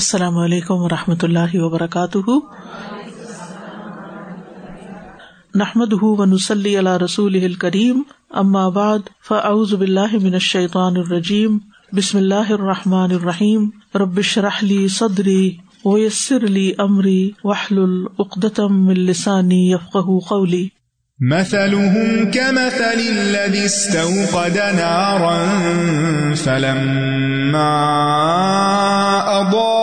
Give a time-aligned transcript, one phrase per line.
[0.00, 2.30] السلام علیکم و رحمۃ اللہ وبرکاتہ۔
[5.54, 11.58] نحمد ونسلی علی رسول کریم اما بعد، فاعوذ باللہ من الشیطان الرجیم،
[11.96, 17.78] بسم اللہ الرحمٰن الرحیم۔ ربش رحلی صدری ویسر لی امری وحل
[18.18, 19.74] اقدتم من لسانی
[20.28, 20.68] قولی۔
[21.20, 25.36] مثلهم كمثل الذي استوقد نارا
[26.34, 27.76] فلما
[29.40, 29.79] أضاءت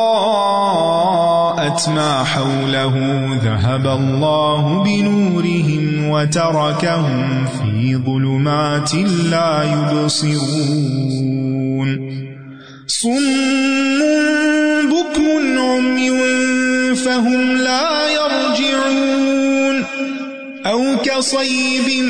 [1.88, 2.96] ما حوله
[3.44, 8.96] ذهب الله بنورهم وتركهم في ظلمات
[9.32, 10.30] لا يبصرون
[12.88, 14.00] صم
[14.90, 16.10] بكم عمي
[16.96, 19.27] فهم لا يرجعون
[20.68, 22.04] أو كصيب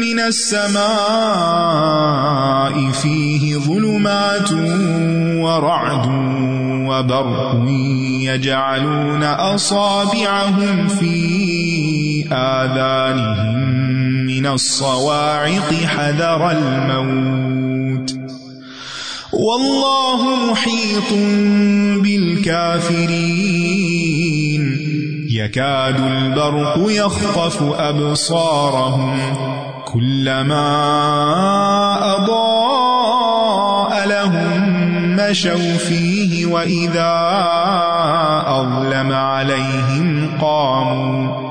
[0.00, 0.80] من السماء
[2.90, 4.52] فيه ظلمات
[5.42, 6.06] ورعد
[6.88, 7.64] وبرق
[8.20, 13.70] يجعلون أصابعهم في آذانهم
[14.26, 18.16] من الصواعق حذر الموت
[19.32, 21.12] والله محيط
[22.02, 23.70] بالكافرين
[25.32, 29.18] يكاد البرق يخطف أبصارهم
[29.84, 30.66] كلما
[32.16, 34.62] أضاء لهم
[35.16, 37.12] مشوا فيه وإذا
[38.46, 41.49] أظلم عليهم قاموا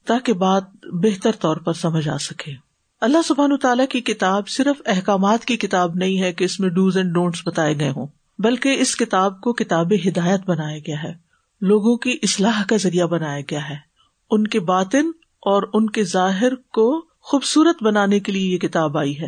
[0.08, 2.71] تاکہ بات بہتر طور پر سمجھ آ سکے۔
[3.02, 6.98] اللہ سبحان تعالیٰ کی کتاب صرف احکامات کی کتاب نہیں ہے کہ اس میں ڈوز
[6.98, 8.08] اینڈ ڈونٹس بتائے گئے ہوں،
[8.40, 11.14] بلکہ اس کتاب کو کتاب ہدایت بنایا گیا ہے،
[11.62, 13.76] لوگوں کی اصلاح کا ذریعہ بنایا گیا ہے۔
[14.32, 15.12] ان کے باطن
[15.42, 19.28] اور ان کے ظاہر کو خوبصورت بنانے کے لیے یہ کتاب آئی ہے۔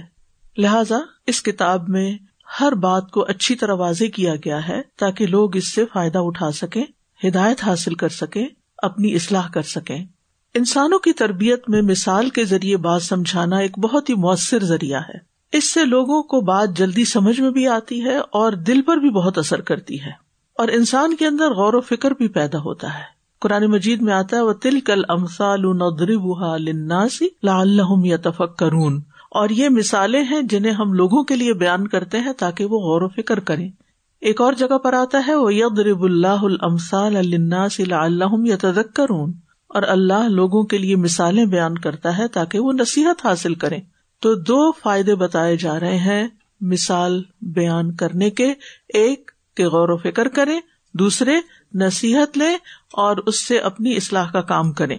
[0.57, 0.97] لہذا
[1.27, 2.17] اس کتاب میں
[2.59, 6.51] ہر بات کو اچھی طرح واضح کیا گیا ہے تاکہ لوگ اس سے فائدہ اٹھا
[6.51, 6.83] سکیں،
[7.27, 8.47] ہدایت حاصل کر سکیں،
[8.77, 10.05] اپنی اصلاح کر سکیں۔
[10.55, 15.17] انسانوں کی تربیت میں مثال کے ذریعے بات سمجھانا ایک بہت ہی مؤثر ذریعہ ہے۔
[15.51, 19.09] اس سے لوگوں کو بات جلدی سمجھ میں بھی آتی ہے اور دل پر بھی
[19.09, 20.09] بہت اثر کرتی ہے۔
[20.57, 23.03] اور انسان کے اندر غور و فکر بھی پیدا ہوتا ہے۔
[23.39, 25.61] قرآن مجید میں آتا ہے وہ تل کل امسال
[26.65, 31.53] لناسی لا اللہ یا تفک کرون اور یہ مثالیں ہیں جنہیں ہم لوگوں کے لیے
[31.53, 33.69] بیان کرتے ہیں تاکہ وہ غور و فکر کریں۔
[34.21, 39.33] ایک اور جگہ پر آتا ہے وہ ید اللہ المسال الناس اللہ یا تذکرون
[39.73, 43.81] اور اللہ لوگوں کے لیے مثالیں بیان کرتا ہے تاکہ وہ نصیحت حاصل کریں۔
[44.19, 46.27] تو دو فائدے بتائے جا رہے ہیں
[46.61, 48.53] مثال بیان کرنے کے۔
[48.93, 50.61] ایک، کہ غور و فکر کریں۔
[50.93, 51.35] دوسرے،
[51.73, 52.57] نصیحت لیں
[52.93, 54.97] اور اس سے اپنی اصلاح کا کام کریں۔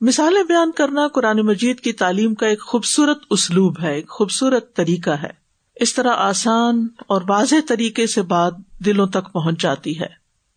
[0.00, 5.10] مثالیں بیان کرنا قرآن مجید کی تعلیم کا ایک خوبصورت اسلوب ہے، ایک خوبصورت طریقہ
[5.10, 5.30] ہے۔
[5.76, 10.06] اس طرح آسان اور واضح طریقے سے بات دلوں تک پہنچ جاتی ہے۔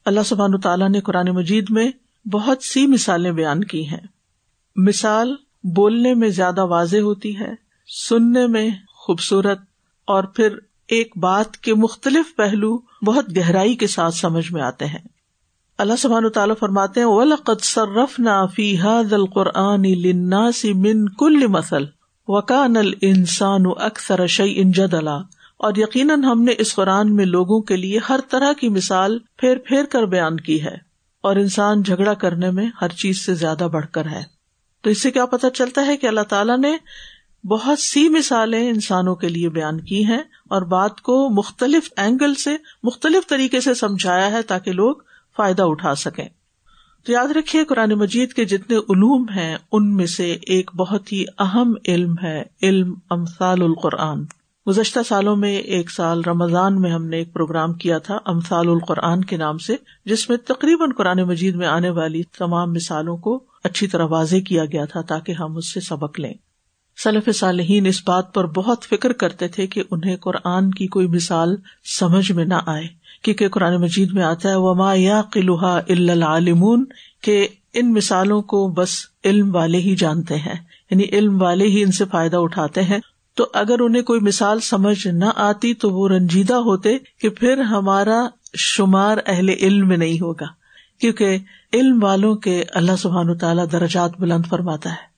[0.06, 1.92] اللہ سبحان تعالیٰ نے قرآن مجید میں
[2.26, 4.08] بہت سی مثالیں بیان کی ہیں۔
[4.76, 7.54] مثال بولنے میں زیادہ واضح ہوتی ہے،
[8.10, 9.60] سننے میں خوبصورت،
[10.06, 10.56] اور پھر
[10.88, 15.08] ایک بات کے مختلف پہلو بہت گہرائی کے ساتھ سمجھ میں آتے ہیں۔
[15.78, 21.86] اللہ سبحان تعالیٰ فرماتے ہیں، وَلَقَدْ صَرَّفْنَا فِي هَذَا الْقُرْآنِ لِلنَّاسِ مِن كُلِّ مَثَلٍ
[22.28, 25.18] وکان ال انسان اکثر شعی ان جدلا۔
[25.58, 29.58] اور یقیناً ہم نے اس قرآن میں لوگوں کے لیے ہر طرح کی مثال پھیر
[29.58, 30.91] پھیر کر بیان کی ہے۔
[31.22, 34.24] اور انسان جھگڑا کرنے میں ہر چیز سے زیادہ بڑھ کر ہے۔
[34.82, 36.78] تو اس سے کیا پتا چلتا ہے کہ اللہ تعالیٰ نے
[37.48, 42.58] بہت سی مثالیں انسانوں کے لیے بیان کی ہیں اور بات کو مختلف اینگل سے،
[42.84, 44.96] مختلف طریقے سے سمجھایا ہے تاکہ لوگ
[45.38, 46.30] فائدہ اٹھا سکیں۔
[47.06, 51.26] تو یاد رکھیے قرآن مجید کے جتنے علوم ہیں، ان میں سے ایک بہت ہی
[51.40, 54.24] اہم علم ہے، علم امثال القرآن۔
[54.68, 59.24] گزشتہ سالوں میں ایک سال رمضان میں ہم نے ایک پروگرام کیا تھا، امثال القرآن
[59.24, 59.76] کے نام سے،
[60.06, 64.66] جس میں تقریباً قرآن مجید میں آنے والی تمام مثالوں کو اچھی طرح واضح کیا
[64.66, 66.34] گیا تھا تاکہ ہم اس سے سبق لیں۔
[67.04, 71.56] سلف صالحین اس بات پر بہت فکر کرتے تھے کہ انہیں قرآن کی کوئی مثال
[72.00, 72.88] سمجھ میں نہ آئے،
[73.22, 76.86] کیونکہ قرآن مجید میں آتا ہے، وما یا قلوحا العالمون،
[77.22, 78.90] کہ ان مثالوں کو بس
[79.26, 80.56] علم والے ہی جانتے ہیں
[80.92, 83.00] یعنی علم والے ہی ان سے فائدہ اٹھاتے ہیں۔
[83.36, 88.28] تو اگر انہیں کوئی مثال سمجھ نہ آتی تو وہ رنجیدہ ہوتے کہ پھر ہمارا
[88.58, 90.46] شمار اہل علم میں نہیں ہوگا،
[91.00, 91.38] کیونکہ
[91.74, 95.12] علم والوں کے اللہ سبحان تعالیٰ درجات بلند فرماتا ہے۔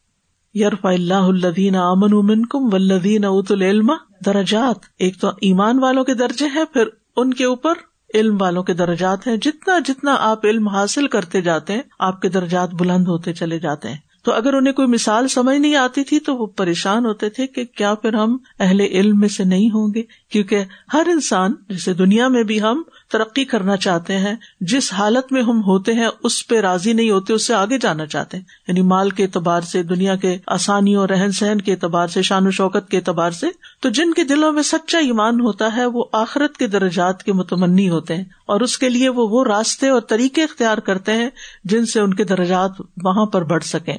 [0.54, 3.92] یارف اللہ الدین امن امن کم ولدین ات العلم
[4.26, 6.84] درجات۔ ایک تو ایمان والوں کے درجے ہیں، پھر
[7.16, 7.74] ان کے اوپر
[8.14, 12.30] علم والوں کے درجات ہیں۔ جتنا جتنا آپ علم حاصل کرتے جاتے ہیں، آپ کے
[12.30, 16.20] درجات بلند ہوتے چلے جاتے ہیں۔ تو اگر انہیں کوئی مثال سمجھ نہیں آتی تھی
[16.20, 19.94] تو وہ پریشان ہوتے تھے کہ کیا پھر ہم اہل علم میں سے نہیں ہوں
[19.96, 25.32] گے؟ کیونکہ ہر انسان جیسے دنیا میں بھی ہم ترقی کرنا چاہتے ہیں، جس حالت
[25.32, 28.44] میں ہم ہوتے ہیں، اس پہ راضی نہیں ہوتے، اس سے آگے جانا چاہتے ہیں۔
[28.68, 32.52] یعنی مال کے اعتبار سے، دنیا کے آسانیوں رہن سہن کے اعتبار سے، شان و
[32.52, 33.48] شوکت کے اعتبار سے،
[33.80, 37.90] تو جن کے دلوں میں سچا ایمان ہوتا ہے، وہ آخرت کے درجات کے متمنی
[37.90, 41.30] ہوتے ہیں۔ اور اس کے لیے وہ وہ راستے اور طریقے اختیار کرتے ہیں
[41.64, 42.72] جن سے ان کے درجات
[43.04, 43.98] وہاں پر بڑھ سکیں۔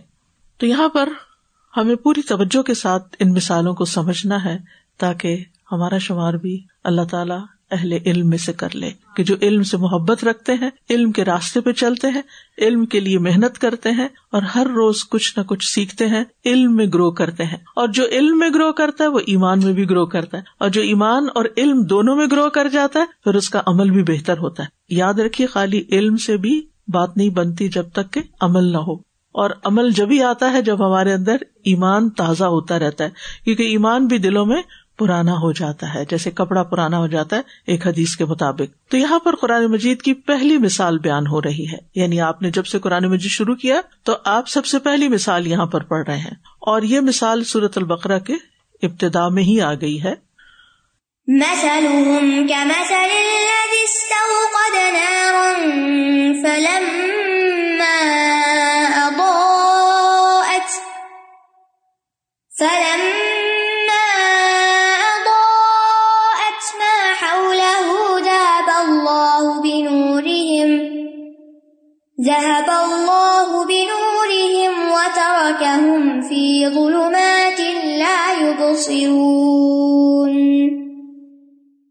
[0.58, 1.08] تو یہاں پر
[1.76, 4.58] ہمیں پوری توجہ کے ساتھ ان مثالوں کو سمجھنا ہے
[4.98, 7.40] تاکہ ہمارا شمار بھی اللہ تعالیٰ
[7.70, 11.24] اہل علم میں سے کر لے کہ جو علم سے محبت رکھتے ہیں، علم کے
[11.24, 12.22] راستے پہ چلتے ہیں،
[12.58, 16.76] علم کے لیے محنت کرتے ہیں اور ہر روز کچھ نہ کچھ سیکھتے ہیں، علم
[16.76, 19.90] میں گرو کرتے ہیں۔ اور جو علم میں گرو کرتا ہے، وہ ایمان میں بھی
[19.90, 23.34] گرو کرتا ہے۔ اور جو ایمان اور علم دونوں میں گرو کر جاتا ہے، پھر
[23.34, 27.28] اس کا عمل بھی بہتر ہوتا ہے۔ یاد رکھیے خالی علم سے بھی بات نہیں
[27.28, 31.36] بنتی جب تک کہ عمل نہ ہو۔ اور عمل جبھی آتا ہے، جب ہمارے اندر
[31.64, 33.10] ایمان تازہ ہوتا رہتا ہے،
[33.44, 34.62] کیونکہ ایمان بھی دلوں میں
[34.98, 38.96] پرانا ہو جاتا ہے، جیسے کپڑا پرانا ہو جاتا ہے ایک حدیث کے مطابق۔ تو
[38.96, 42.66] یہاں پر قرآن مجید کی پہلی مثال بیان ہو رہی ہے۔ یعنی آپ نے جب
[42.66, 46.19] سے قرآن مجید شروع کیا، تو آپ سب سے پہلی مثال یہاں پر پڑھ رہے
[46.19, 48.34] ہیں۔ اور یہ مثال سورت البقرا کے
[48.82, 50.14] ابتدا میں ہی آ گئی ہے۔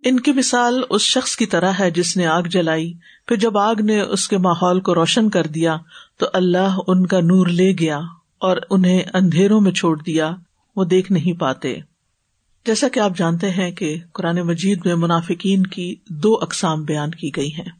[0.05, 2.93] ان کی مثال اس شخص کی طرح ہے جس نے آگ جلائی،
[3.27, 5.77] پھر جب آگ نے اس کے ماحول کو روشن کر دیا،
[6.17, 7.99] تو اللہ ان کا نور لے گیا
[8.39, 10.31] اور انہیں اندھیروں میں چھوڑ دیا۔
[10.75, 11.79] وہ دیکھ نہیں پاتے۔
[12.65, 17.31] جیسا کہ آپ جانتے ہیں کہ قرآن مجید میں منافقین کی دو اقسام بیان کی
[17.35, 17.71] گئی ہیں۔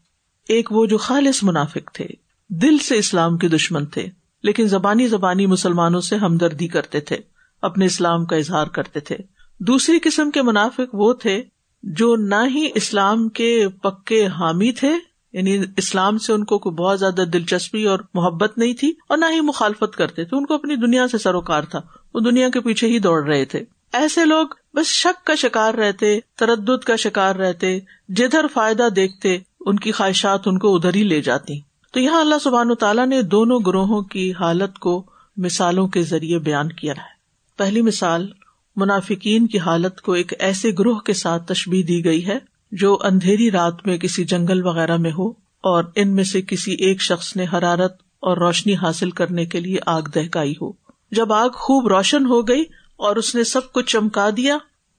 [0.47, 2.05] ایک وہ جو خالص منافق تھے،
[2.49, 4.05] دل سے اسلام کے دشمن تھے،
[4.43, 7.17] لیکن زبانی زبانی مسلمانوں سے ہمدردی کرتے تھے،
[7.61, 9.17] اپنے اسلام کا اظہار کرتے تھے۔
[9.59, 11.43] دوسری قسم کے منافق وہ تھے
[11.83, 14.91] جو نہ ہی اسلام کے پکے حامی تھے
[15.33, 19.25] یعنی اسلام سے ان کو کوئی بہت زیادہ دلچسپی اور محبت نہیں تھی اور نہ
[19.31, 21.81] ہی مخالفت کرتے تھے۔ ان کو اپنی دنیا سے سروکار تھا۔
[22.13, 23.63] وہ دنیا کے پیچھے ہی دوڑ رہے تھے۔
[23.93, 29.79] ایسے لوگ بس شک کا شکار رہتے، تردد کا شکار رہتے، جدھر فائدہ دیکھتے، ان
[29.79, 31.59] کی خواہشات ان کو ادھر ہی لے جاتی۔
[31.91, 35.05] تو یہاں اللہ سبحان و تعالیٰ نے دونوں گروہوں کی حالت کو
[35.37, 37.13] مثالوں کے ذریعے بیان کیا ہے۔
[37.57, 38.27] پہلی مثال،
[38.75, 43.51] منافقین کی حالت کو ایک ایسے گروہ کے ساتھ تشبیح دی گئی ہے جو اندھیری
[43.51, 45.29] رات میں کسی جنگل وغیرہ میں ہو
[45.61, 49.77] اور ان میں سے کسی ایک شخص نے حرارت اور روشنی حاصل کرنے کے لیے
[49.85, 50.71] آگ دہکائی ہو۔
[51.11, 52.63] جب آگ خوب روشن ہو گئی
[52.95, 54.57] اور اس نے سب کچھ چمکا دیا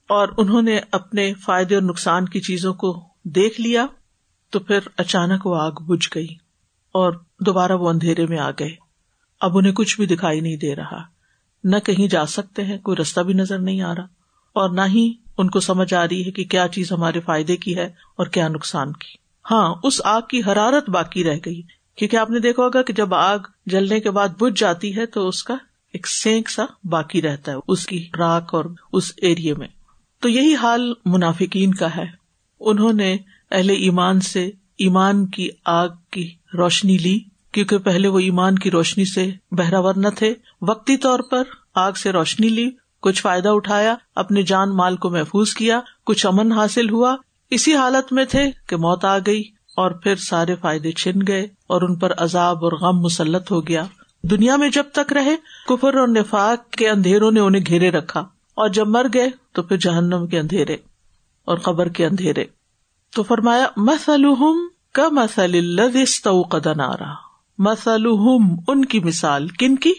[0.09, 3.85] اور انہوں نے اپنے فائدے اور نقصان کی چیزوں کو دیکھ لیا،
[4.49, 6.27] تو پھر اچانک وہ آگ بجھ گئی
[6.91, 8.75] اور دوبارہ وہ اندھیرے میں آ گئے۔
[9.41, 11.01] اب انہیں کچھ بھی دکھائی نہیں دے رہا۔
[11.63, 14.14] نہ کہیں جا سکتے ہیں، کوئی رستہ بھی نظر نہیں آ رہا۔
[14.55, 17.75] اور نہ ہی ان کو سمجھ آ رہی ہے کہ کیا چیز ہمارے فائدے کی
[17.75, 17.85] ہے
[18.15, 19.17] اور کیا نقصان کی۔
[19.51, 21.61] ہاں اس آگ کی حرارت باقی رہ گئی۔
[21.95, 25.27] کیونکہ آپ نے دیکھا ہوگا کہ جب آگ جلنے کے بعد بج جاتی ہے تو
[25.27, 25.55] اس کا
[25.93, 29.67] ایک سینک سا باقی رہتا ہے، اس کی راک اور اس ایریے میں۔
[30.19, 32.05] تو یہی حال منافقین کا ہے۔
[32.59, 33.17] انہوں نے
[33.51, 34.45] اہل ایمان سے
[34.77, 37.19] ایمان کی آگ کی روشنی لی،
[37.51, 41.43] کیونکہ پہلے وہ ایمان کی روشنی سے بہراور نہ تھے۔ وقتی طور پر
[41.75, 42.69] آگ سے روشنی لی۔
[43.05, 47.15] کچھ فائدہ اٹھایا اپنے جان مال کو محفوظ کیا، کچھ امن حاصل ہوا۔
[47.49, 49.43] اسی حالت میں تھے کہ موت آ گئی
[49.75, 53.83] اور پھر سارے فائدے چھن گئے اور ان پر عذاب اور غم مسلط ہو گیا۔
[54.23, 55.35] دنیا میں جب تک رہے،
[55.67, 58.19] کفر اور نفاق کے اندھیروں نے انہیں گھیرے رکھا۔
[58.53, 60.77] اور جب مر گئے، تو پھر جہنم کے اندھیرے
[61.45, 62.45] اور قبر کے اندھیرے۔
[63.15, 65.75] تو فرمایا مسلحم کا مسل
[66.77, 67.13] نارا۔
[67.57, 69.93] مسلحم ان کی مثال کن کی؟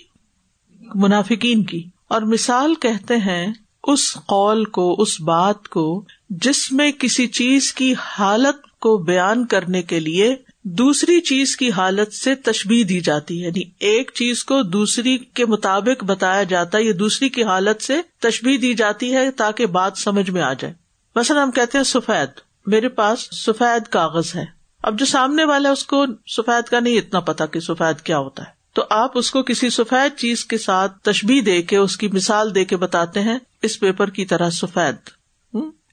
[0.95, 7.27] منافقین کی۔ اور مثال کہتے ہیں اس قول کو، اس بات کو جس میں کسی
[7.27, 13.01] چیز کی حالت کو بیان کرنے کے لیے دوسری چیز کی حالت سے تشبیح دی
[13.01, 17.45] جاتی ہے۔ یعنی ایک چیز کو دوسری کے مطابق بتایا جاتا ہے، یا دوسری کی
[17.45, 20.75] حالت سے تشبیح دی جاتی ہے تاکہ بات سمجھ میں آ جائے۔
[21.17, 24.45] مثلاً ہم کہتے ہیں سفید، میرے پاس سفید کاغذ ہے۔
[24.83, 28.43] اب جو سامنے والا اس کو سفید کا نہیں اتنا پتا کہ سفید کیا ہوتا
[28.43, 32.09] ہے۔ تو آپ اس کو کسی سفید چیز کے ساتھ تشبیح دے کے اس کی
[32.09, 34.95] مثال دے کے بتاتے ہیں، اس پیپر کی طرح سفید۔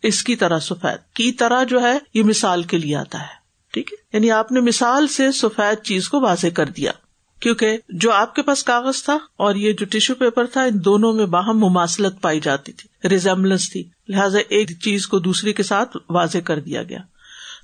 [0.03, 3.33] اس کی طرح سفید۔ کی طرح جو ہے، یہ مثال کے لیے آتا ہے۔
[3.73, 6.91] ٹھیک ہے؟ یعنی آپ نے مثال سے سفید چیز کو واضح کر دیا۔
[7.39, 11.13] کیونکہ جو آپ کے پاس کاغذ تھا اور یہ جو ٹیشو پیپر تھا، ان دونوں
[11.13, 15.97] میں باہم مماثلت پائی جاتی تھی۔ ریزمبلنس تھی۔ لہٰذا ایک چیز کو دوسری کے ساتھ
[16.09, 16.99] واضح کر دیا گیا۔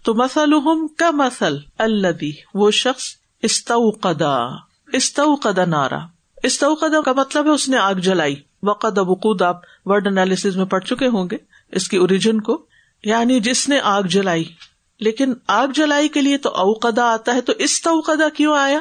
[0.03, 0.51] تو مسل
[0.97, 3.03] کا مسل الدی وہ شخص
[3.41, 5.99] استو قدا استو قدا نارا۔
[6.43, 10.65] استو قدا کا مطلب ہے اس نے آگ جلائی۔ وقت ابقود آپ ورڈ انالیس میں
[10.65, 11.37] پڑھ چکے ہوں گے
[11.71, 12.65] اس کی اوریجن کو۔
[13.03, 14.43] یعنی جس نے آگ جلائی۔
[14.99, 18.79] لیکن آگ جلائی کے لیے تو اوقدا آتا ہے، تو اس توقدا کیوں آیا؟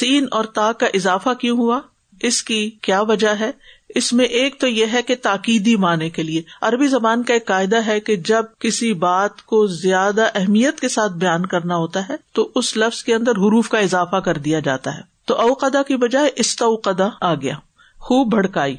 [0.00, 1.80] سین اور تا کا اضافہ کیوں ہوا؟
[2.20, 3.50] اس کی کیا وجہ ہے؟
[3.88, 7.46] اس میں ایک تو یہ ہے کہ تاکیدی معنی کے لیے۔ عربی زبان کا ایک
[7.46, 12.14] قاعدہ ہے کہ جب کسی بات کو زیادہ اہمیت کے ساتھ بیان کرنا ہوتا ہے،
[12.32, 15.96] تو اس لفظ کے اندر حروف کا اضافہ کر دیا جاتا ہے۔ تو اوقدا کی
[15.96, 17.54] بجائے استوقدا آ گیا۔
[17.98, 18.76] خوب بھڑکائی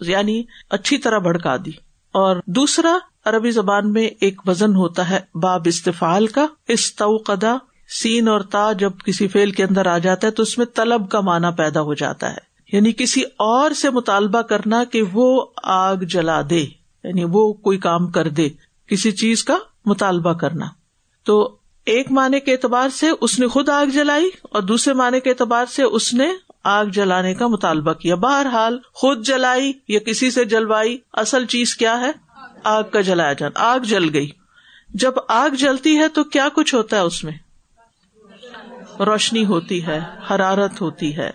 [0.00, 1.70] یعنی اچھی طرح بھڑکا دی۔
[2.12, 7.56] اور دوسرا، عربی زبان میں ایک وزن ہوتا ہے باب استفال کا، استوقدا،
[7.88, 11.10] سین اور تا جب کسی فیل کے اندر آ جاتا ہے تو اس میں طلب
[11.10, 12.38] کا معنی پیدا ہو جاتا ہے۔
[12.72, 16.60] یعنی کسی اور سے مطالبہ کرنا کہ وہ آگ جلا دے
[17.04, 18.48] یعنی وہ کوئی کام کر دے،
[18.86, 20.66] کسی چیز کا مطالبہ کرنا۔
[21.24, 25.30] تو ایک معنی کے اعتبار سے اس نے خود آگ جلائی اور دوسرے معنی کے
[25.30, 26.28] اعتبار سے اس نے
[26.64, 32.00] آگ جلانے کا مطالبہ کیا۔ بہرحال خود جلائی یا کسی سے جلوائی اصل چیز کیا
[32.00, 32.10] ہے؟
[32.64, 34.30] آگ کا جلایا جانا۔ آگ جل گئی۔
[34.88, 37.32] جب آگ جلتی ہے تو کیا کچھ ہوتا ہے اس میں؟
[39.00, 40.00] روشنی ہوتی ہے،
[40.30, 41.30] حرارت ہوتی ہے۔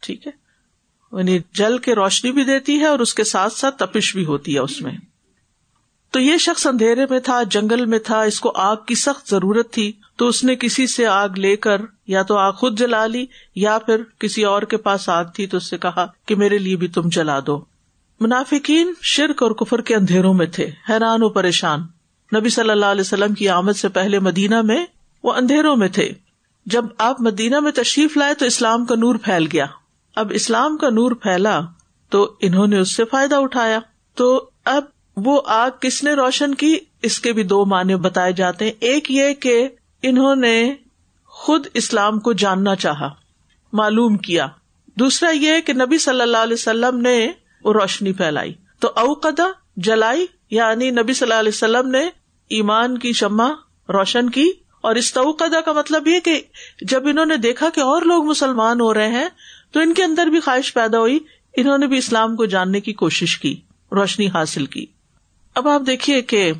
[0.00, 0.32] ٹھیک ہے؟
[1.18, 4.54] یعنی جل کے روشنی بھی دیتی ہے اور اس کے ساتھ ساتھ تپش بھی ہوتی
[4.54, 4.92] ہے اس میں۔
[6.10, 9.70] تو یہ شخص اندھیرے میں تھا، جنگل میں تھا، اس کو آگ کی سخت ضرورت
[9.70, 13.26] تھی۔ تو اس نے کسی سے آگ لے کر یا تو آگ خود جلا لی،
[13.54, 16.76] یا پھر کسی اور کے پاس آگ تھی تو اس سے کہا کہ میرے لیے
[16.76, 17.64] بھی تم جلا دو۔
[18.20, 21.80] منافقین شرک اور کفر کے اندھیروں میں تھے، حیران و پریشان۔
[22.36, 24.86] نبی صلی اللہ علیہ وسلم کی آمد سے پہلے مدینہ میں
[25.22, 26.10] وہ اندھیروں میں تھے۔
[26.66, 29.66] جب آپ مدینہ میں تشریف لائے تو اسلام کا نور پھیل گیا۔
[30.16, 31.60] اب اسلام کا نور پھیلا
[32.08, 33.78] تو انہوں نے اس سے فائدہ اٹھایا۔
[34.14, 34.84] تو اب
[35.24, 39.10] وہ آگ کس نے روشن کی؟ اس کے بھی دو معنی بتائے جاتے ہیں۔ ایک
[39.10, 39.68] یہ کہ
[40.02, 40.74] انہوں نے
[41.26, 43.08] خود اسلام کو جاننا چاہا،
[43.72, 44.46] معلوم کیا۔
[44.98, 47.32] دوسرا یہ کہ نبی صلی اللہ علیہ وسلم نے
[47.64, 49.44] وہ روشنی پھیلائی۔ تو اوقدا
[49.76, 52.02] جلائی یعنی نبی صلی اللہ علیہ وسلم نے
[52.48, 53.52] ایمان کی شمع
[53.88, 54.50] روشن کی۔
[54.80, 56.40] اور استوقدا کا مطلب یہ کہ
[56.82, 59.28] جب انہوں نے دیکھا کہ اور لوگ مسلمان ہو رہے ہیں،
[59.72, 61.18] تو ان کے اندر بھی خواہش پیدا ہوئی۔
[61.56, 63.60] انہوں نے بھی اسلام کو جاننے کی کوشش کی،
[63.92, 64.86] روشنی حاصل کی۔
[65.54, 66.52] اب آپ دیکھیے کہ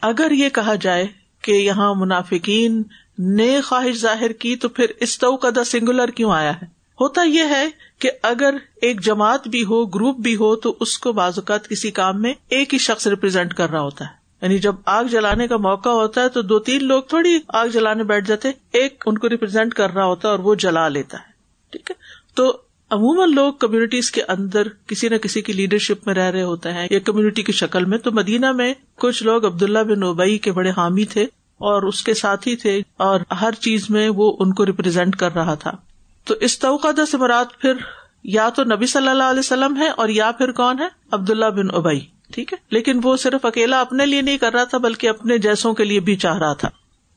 [0.00, 1.06] اگر یہ کہا جائے
[1.42, 2.82] کہ یہاں منافقین
[3.18, 6.66] نے خواہش ظاہر کی تو پھر اس توقدا سنگولر کیوں آیا ہے؟
[7.00, 7.68] ہوتا یہ ہے
[7.98, 11.90] کہ اگر ایک جماعت بھی ہو، گروپ بھی ہو، تو اس کو بعض اوقات کسی
[11.90, 15.56] کام میں ایک ہی شخص ریپرزینٹ کر رہا ہوتا ہے۔ یعنی جب آگ جلانے کا
[15.56, 19.28] موقع ہوتا ہے تو دو تین لوگ تھوڑی آگ جلانے بیٹھ جاتے ایک ان کو
[19.28, 21.32] ریپرزینٹ کر رہا ہوتا ہے اور وہ جلا لیتا ہے۔
[21.70, 21.96] ٹھیک ہے؟
[22.34, 22.58] تو
[22.92, 26.88] عموماً لوگ کمیونٹیز کے اندر کسی نہ کسی کی لیڈرشپ میں رہ رہے ہوتے ہیں
[26.90, 30.70] یا کمیونٹی کی شکل میں۔ تو مدینہ میں کچھ لوگ عبداللہ بن اوبئی کے بڑے
[30.70, 31.22] حامی تھے
[31.58, 35.54] اور اس کے ساتھی تھے اور ہر چیز میں وہ ان کو ریپرزینٹ کر رہا
[35.54, 35.70] تھا۔
[36.24, 37.72] تو اس توقع سے مراد پھر
[38.24, 41.74] یا تو نبی صلی اللہ علیہ وسلم ہے اور یا پھر کون ہے عبداللہ بن
[41.74, 42.00] ابئی۔
[42.32, 45.74] ٹھیک ہے؟ لیکن وہ صرف اکیلا اپنے لیے نہیں کر رہا تھا، بلکہ اپنے جیسوں
[45.74, 46.68] کے لیے بھی چاہ رہا تھا۔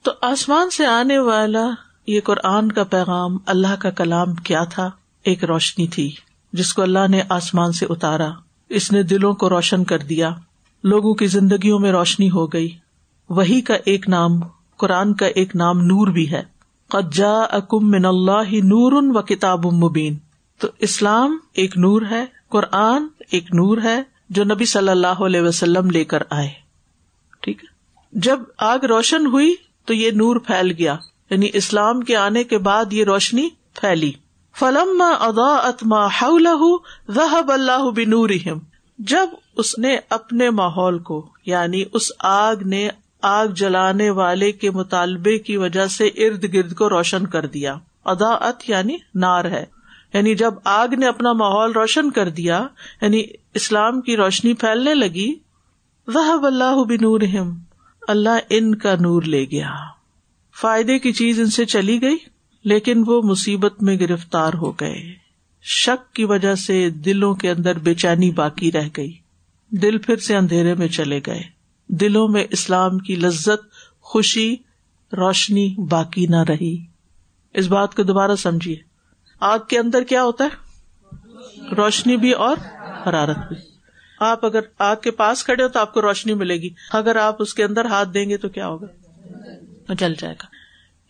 [0.04, 1.66] تو آسمان سے آنے والا
[2.08, 4.90] یہ قرآن کا پیغام اللہ کا کلام کیا تھا؟
[5.26, 6.12] ایک روشنی تھی
[6.54, 8.30] جس کو اللہ نے آسمان سے اتارا۔
[8.70, 10.30] اس نے دلوں کو روشن کر دیا۔
[10.84, 12.78] لوگوں کی زندگیوں میں روشنی ہو گئی۔
[13.30, 14.32] وہی کا ایک نام،
[14.78, 16.44] قرآن کا ایک نام نور بھی ہے۔
[16.88, 20.18] قجا اکم من اللہ نور و کتاب مبین۔
[20.60, 25.90] تو اسلام ایک نور ہے، قرآن ایک نور ہے جو نبی صلی اللہ علیہ وسلم
[25.90, 26.50] لے کر آئے۔
[27.42, 27.76] ٹھیک ہے؟
[28.20, 29.56] جب آگ روشن ہوئی
[29.86, 30.98] تو یہ نور پھیل گیا۔
[31.30, 34.12] یعنی اسلام کے آنے کے بعد یہ روشنی پھیلی۔
[34.60, 36.08] فلم ادا اتما
[37.10, 38.30] ذہب اللہ بنور
[39.00, 42.90] جب اس نے اپنے ماحول کو یعنی اس آگ نے
[43.22, 48.34] آگ جلانے والے کے مطالبے کی وجہ سے ارد گرد کو روشن کر دیا۔ ادا
[48.34, 49.66] ات یعنی نار ہے۔
[50.14, 52.68] یعنی جب آگ نے اپنا ماحول روشن کر دیا
[53.02, 55.36] یعنی اسلام کی روشنی پھیلنے لگی
[56.08, 57.22] وہ اللہ بنور
[58.08, 59.72] اللہ ان کا نور لے گیا۔
[60.62, 62.35] فائدے کی چیز ان سے چلی گئی۔
[62.66, 65.14] لیکن وہ مصیبت میں گرفتار ہو گئے۔
[65.62, 69.18] شک کی وجہ سے دلوں کے اندر بے چینی باقی رہ گئی۔
[69.70, 71.42] دل پھر سے اندھیرے میں چلے گئے۔
[71.88, 73.70] دلوں میں اسلام کی لذت،
[74.02, 74.56] خوشی،
[75.12, 76.86] روشنی باقی نہ رہی۔
[77.54, 78.76] اس بات کو دوبارہ سمجھیے۔
[79.40, 80.76] آگ کے اندر کیا ہوتا ہے؟
[81.76, 82.58] روشنی بھی اور
[83.08, 83.56] حرارت بھی۔
[84.20, 87.36] آپ اگر آگ کے پاس کھڑے ہو تو آپ کو روشنی ملے گی۔ اگر آپ
[87.40, 88.88] اس کے اندر ہاتھ دیں گے تو کیا ہوگا؟
[89.98, 90.46] جل جائے گا۔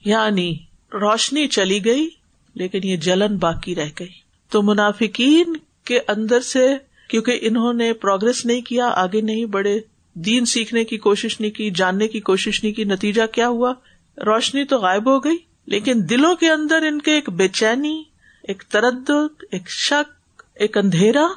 [0.09, 0.57] یعنی
[0.95, 2.09] روشنی چلی گئی
[2.55, 6.67] لیکن یہ جلن باقی رہ گئی۔ تو منافقین کے اندر سے
[7.09, 9.79] کیونکہ انہوں نے پروگرس نہیں کیا، آگے نہیں بڑھے
[10.13, 13.73] دین سیکھنے کی کوشش نہیں کی، جاننے کی کوشش نہیں کی، نتیجہ کیا ہوا؟
[14.17, 18.03] روشنی تو غائب ہو گئی، لیکن دلوں کے اندر ان کے ایک بے چینی،
[18.43, 21.27] ایک تردد، ایک شک، ایک اندھیرا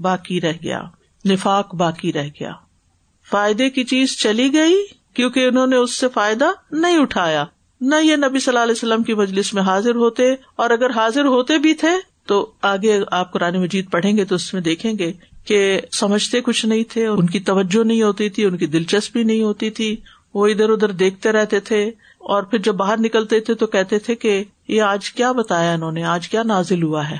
[0.00, 0.82] باقی رہ گیا،
[1.24, 2.52] نفاق باقی رہ گیا۔
[3.30, 4.76] فائدے کی چیز چلی گئی
[5.14, 7.44] کیونکہ انہوں نے اس سے فائدہ نہیں اٹھایا۔
[7.88, 11.24] نہ یہ نبی صلی اللہ علیہ وسلم کی مجلس میں حاضر ہوتے اور اگر حاضر
[11.24, 11.88] ہوتے بھی تھے
[12.26, 15.12] تو آگے آپ قرآن مجید پڑھیں گے تو اس میں دیکھیں گے
[15.44, 19.42] کہ سمجھتے کچھ نہیں تھے ان کی توجہ نہیں ہوتی تھی، ان کی دلچسپی نہیں
[19.42, 19.96] ہوتی تھی،
[20.34, 24.14] وہ ادھر ادھر دیکھتے رہتے تھے اور پھر جب باہر نکلتے تھے تو کہتے تھے
[24.14, 27.16] کہ یہ آج کیا بتایا انہوں نے، آج کیا نازل ہوا ہے۔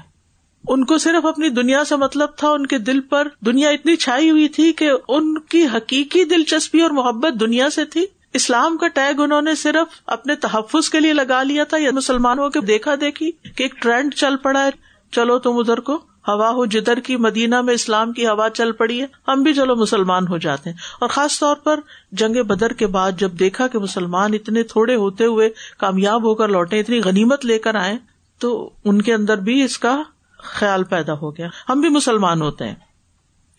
[0.69, 4.31] ان کو صرف اپنی دنیا سے مطلب تھا، ان کے دل پر دنیا اتنی چھائی
[4.31, 9.21] ہوئی تھی کہ ان کی حقیقی دلچسپی اور محبت دنیا سے تھی۔ اسلام کا ٹیگ
[9.21, 13.31] انہوں نے صرف اپنے تحفظ کے لیے لگا لیا تھا یا مسلمانوں کے دیکھا دیکھی
[13.31, 14.71] کہ ایک ٹرینڈ چل پڑا ہے،
[15.13, 15.97] چلو تم ادھر کو،
[16.29, 19.77] ہوا ہو جدھر کی مدینہ میں اسلام کی ہوا چل پڑی ہے، ہم بھی چلو
[19.77, 21.81] مسلمان ہو جاتے ہیں۔ اور خاص طور پر
[22.13, 26.49] جنگ بدر کے بعد جب دیکھا کہ مسلمان اتنے تھوڑے ہوتے ہوئے کامیاب ہو کر
[26.49, 27.97] لوٹے، اتنی غنیمت لے کر آئے،
[28.39, 30.03] تو ان کے اندر بھی اس کا
[30.39, 32.75] خیال پیدا ہو گیا۔ ہم بھی مسلمان ہوتے ہیں۔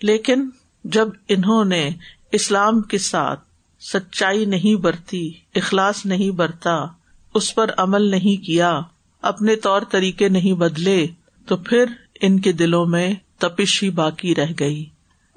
[0.02, 0.50] لیکن
[0.84, 1.90] جب انہوں نے
[2.32, 3.45] اسلام کے ساتھ
[3.94, 6.86] سچائی نہیں برتی، اخلاص نہیں برتا،
[7.34, 8.80] اس پر عمل نہیں کیا،
[9.22, 11.08] اپنے طور طریقے نہیں بدلے،
[11.48, 11.86] تو پھر
[12.22, 14.86] ان کے دلوں میں تپش ہی باقی رہ گئی،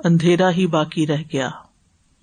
[0.05, 1.51] اندھیرا ہی باقی رہ گیا۔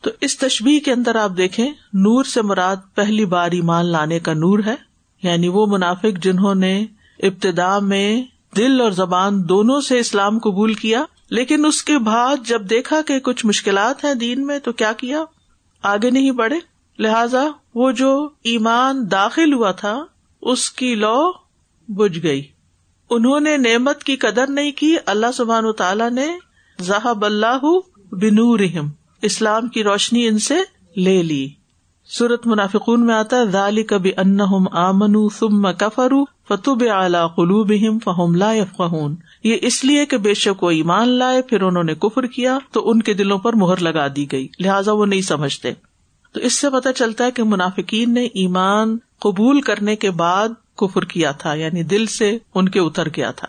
[0.02, 4.34] تو اس تشبیح کے اندر آپ دیکھیں، نور سے مراد پہلی بار ایمان لانے کا
[4.34, 4.76] نور ہے
[5.24, 6.86] یعنی وہ منافق جنہوں نے
[7.20, 8.24] ابتدا میں
[8.58, 13.20] دل اور زبان دونوں سے اسلام قبول کیا، لیکن اس کے بعد جب دیکھا کہ
[13.20, 15.24] کچھ مشکلات ہیں دین میں، تو کیا کیا؟
[15.86, 16.60] آگے نہیں بڑھے۔
[17.00, 17.44] لہذا
[17.76, 20.06] وہ جو ایمان داخل ہوا تھا،
[20.42, 21.32] اس کی لو
[21.88, 22.42] بج گئی۔
[23.10, 26.28] انہوں نے نعمت کی قدر نہیں کی۔ اللہ سبحان تعالیٰ نے
[26.82, 27.80] ذہب اللہ
[28.12, 28.60] بنور
[29.22, 30.58] اسلام کی روشنی ان سے
[30.98, 31.50] لے لی۔
[32.06, 34.38] سورت منافقون میں آتا ہے ذالی کبھی ان
[34.72, 40.64] آمن ثم کفرو فتب اعلی قلوب فہم لا فہون یہ اس لیے کہ بے شک
[40.64, 44.08] وہ ایمان لائے، پھر انہوں نے کفر کیا، تو ان کے دلوں پر مہر لگا
[44.16, 45.74] دی گئی، لہٰذا وہ نہیں سمجھتے۔
[46.32, 51.06] تو اس سے پتا چلتا ہے کہ منافقین نے ایمان قبول کرنے کے بعد کفر
[51.06, 53.48] کیا تھا یعنی دل سے ان کے اتر گیا تھا۔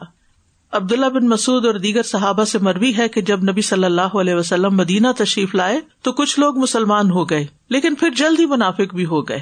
[0.73, 4.35] عبداللہ بن مسعد اور دیگر صحابہ سے مروی ہے کہ جب نبی صلی اللہ علیہ
[4.35, 8.95] وسلم مدینہ تشریف لائے، تو کچھ لوگ مسلمان ہو گئے، لیکن پھر جلد ہی منافق
[8.95, 9.41] بھی ہو گئے۔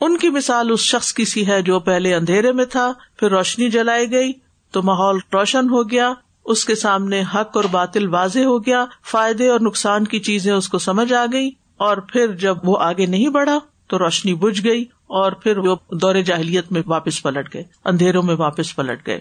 [0.00, 3.70] ان کی مثال اس شخص کی سی ہے جو پہلے اندھیرے میں تھا، پھر روشنی
[3.70, 4.32] جلائی گئی
[4.72, 6.12] تو ماحول روشن ہو گیا،
[6.44, 10.68] اس کے سامنے حق اور باطل واضح ہو گیا، فائدے اور نقصان کی چیزیں اس
[10.68, 14.84] کو سمجھ آ گئی اور پھر جب وہ آگے نہیں بڑھا تو روشنی بج گئی،
[15.06, 19.20] اور پھر وہ دور جاہلیت میں واپس پلٹ گئے، اندھیروں میں واپس پلٹ گئے،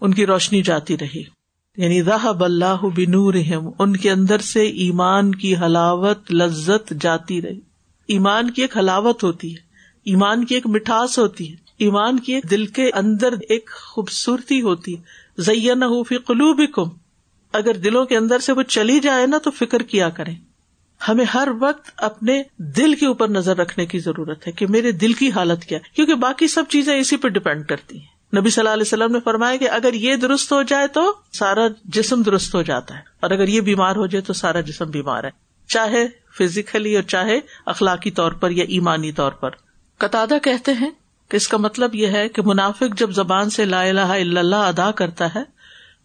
[0.00, 1.22] ان کی روشنی جاتی رہی۔
[1.76, 3.34] یعنی راہ اللہ بنور
[3.78, 7.60] ان کے اندر سے ایمان کی حلاوت، لذت جاتی رہی۔
[8.06, 9.60] ایمان کی ایک حلاوت ہوتی ہے،
[10.04, 15.02] ایمان کی ایک مٹھاس ہوتی ہے۔ ایمان کی دل کے اندر ایک خوبصورتی ہوتی۔ ہے
[15.38, 16.88] زین فی قلوب کم
[17.52, 20.36] اگر دلوں کے اندر سے وہ چلی جائے نا تو فکر کیا کریں۔
[21.08, 25.12] ہمیں ہر وقت اپنے دل کے اوپر نظر رکھنے کی ضرورت ہے کہ میرے دل
[25.12, 28.72] کی حالت کیا کیونکہ باقی سب چیزیں اسی پہ ڈپینڈ کرتی ہیں۔ نبی صلی اللہ
[28.72, 32.62] علیہ وسلم نے فرمایا کہ اگر یہ درست ہو جائے تو سارا جسم درست ہو
[32.62, 35.30] جاتا ہے۔ اور اگر یہ بیمار ہو جائے تو سارا جسم بیمار ہے۔
[35.68, 39.50] چاہے فزیکلی اور چاہے اخلاقی طور پر یا ایمانی طور پر۔
[39.98, 40.90] قطع کہتے ہیں
[41.28, 44.56] کہ اس کا مطلب یہ ہے کہ منافق جب زبان سے لا الہ الا اللہ
[44.56, 45.58] ادا کرتا ہے،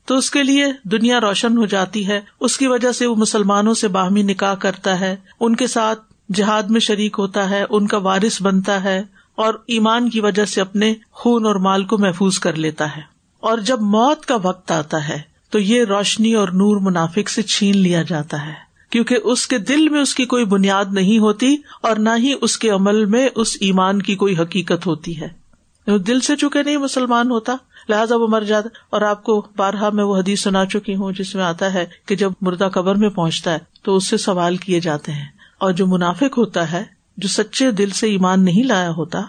[0.06, 3.74] تو اس کے لیے دنیا روشن ہو جاتی ہے۔ اس کی وجہ سے وہ مسلمانوں
[3.74, 6.00] سے باہمی نکاح کرتا ہے۔ ان کے ساتھ
[6.34, 9.04] جہاد میں شریک ہوتا ہے، ان کا وارث بنتا ہے
[9.36, 13.02] اور ایمان کی وجہ سے اپنے خون اور مال کو محفوظ کر لیتا ہے۔
[13.40, 17.78] اور جب موت کا وقت آتا ہے، تو یہ روشنی اور نور منافق سے چھین
[17.78, 21.96] لیا جاتا ہے۔ کیونکہ اس کے دل میں اس کی کوئی بنیاد نہیں ہوتی اور
[21.96, 25.28] نہ ہی اس کے عمل میں اس ایمان کی کوئی حقیقت ہوتی ہے۔
[25.98, 27.56] دل سے چکے نہیں مسلمان ہوتا،
[27.90, 31.36] لہٰذا وہ مر جاتا۔ اور آپ کو بارہا میں وہ حدیث سنا چکی ہوں جس
[31.36, 34.80] میں آتا ہے کہ جب مردہ قبر میں پہنچتا ہے تو اس سے سوال کیے
[34.80, 35.28] جاتے ہیں۔
[35.58, 36.84] اور جو منافق ہوتا ہے،
[37.18, 39.22] جو سچے دل سے ایمان نہیں لایا ہوتا،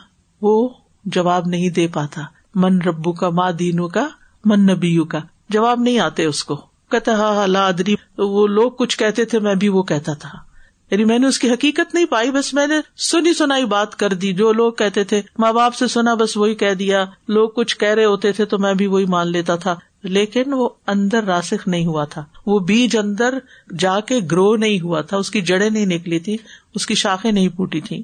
[0.42, 0.68] وہ
[1.04, 2.22] جواب نہیں دے پاتا۔
[2.54, 4.08] من ربو کا ماں دینو کا
[4.44, 8.72] من نبیو کا جواب نہیں آتے اس کو۔ کہتا ہاں, ہاں لا ادری۔ وہ لوگ
[8.72, 10.54] کچھ کہتے تھے، میں بھی وہ کہتا تھا۔
[10.90, 14.12] یعنی میں نے اس کی حقیقت نہیں پائی، بس میں نے سنی سنائی بات کر
[14.12, 17.78] دی۔ جو لوگ کہتے تھے، ماں باپ سے سنا، بس وہی کہہ دیا۔ لوگ کچھ
[17.78, 21.68] کہہ رہے ہوتے تھے تو میں بھی وہی مان لیتا تھا۔ لیکن وہ اندر راسک
[21.68, 23.38] نہیں ہوا تھا۔ وہ بیج اندر
[23.78, 26.36] جا کے گرو نہیں ہوا تھا۔ اس کی جڑیں نہیں نکلی تھی،
[26.74, 28.02] اس کی شاخیں نہیں پوٹی تھی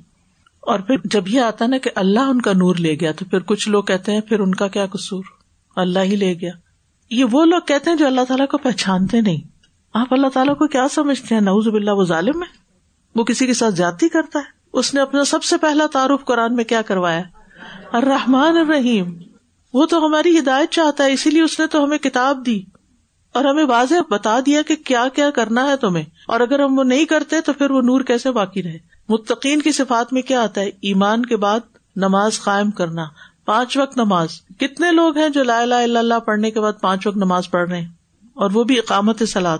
[0.61, 3.38] اور پھر جب یہ آتا نا کہ اللہ ان کا نور لے گیا تو پھر
[3.38, 5.25] کچھ لوگ کہتے ہیں، پھر ان کا کیا قصور؟
[5.77, 6.51] اللہ ہی لے گیا۔
[7.11, 9.49] یہ وہ لوگ کہتے ہیں جو اللہ تعالیٰ کو پہچانتے نہیں۔
[9.94, 12.49] آپ اللہ تعالیٰ کو کیا سمجھتے ہیں؟ نوز باللہ، وہ ظالم ہے۔
[13.14, 16.55] وہ کسی کے ساتھ جاتی کرتا ہے۔ اس نے اپنا سب سے پہلا تعارف قرآن
[16.55, 17.23] میں کیا کروایا؟
[17.92, 19.18] الرحمن الرحیم۔
[19.75, 22.62] وہ تو ہماری ہدایت چاہتا ہے، اسی لیے اس نے تو ہمیں کتاب دی۔
[23.33, 26.85] اور ہمیں واضح بتا دیا کہ کیا کیا کرنا ہے تمہیں۔ اور اگر ہم وہ
[26.85, 30.61] نہیں کرتے تو پھر وہ نور کیسے باقی رہے؟ متقین کی صفات میں کیا آتا
[30.61, 31.61] ہے؟ ایمان کے بعد
[31.96, 33.05] نماز قائم کرنا۔
[33.51, 34.29] پانچ وقت نماز۔
[34.61, 37.81] کتنے لوگ ہیں جو لا الا اللہ پڑھنے کے بعد پانچ وقت نماز پڑھ رہے
[37.81, 37.89] ہیں؟
[38.35, 39.59] اور وہ بھی اقامت سلاد